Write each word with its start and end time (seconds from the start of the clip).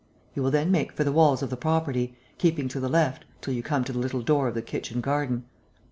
You 0.33 0.41
will 0.41 0.49
then 0.49 0.71
make 0.71 0.91
for 0.91 1.03
the 1.03 1.11
walls 1.11 1.43
of 1.43 1.51
the 1.51 1.55
property, 1.55 2.15
keeping 2.39 2.67
to 2.69 2.79
the 2.79 2.89
left, 2.89 3.23
till 3.39 3.53
you 3.53 3.61
come 3.61 3.83
to 3.83 3.93
the 3.93 3.99
little 3.99 4.23
door 4.23 4.47
of 4.47 4.55
the 4.55 4.63
kitchen 4.63 4.99
garden. 4.99 5.43